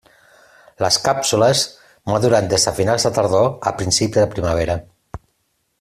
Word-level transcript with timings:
Les 0.83 0.95
càpsules 1.07 1.61
maduren 2.13 2.49
des 2.55 2.67
de 2.69 2.75
finals 2.79 3.05
de 3.09 3.13
tardor 3.19 3.47
a 3.73 3.75
principi 3.83 4.21
de 4.23 4.29
primavera. 4.35 4.81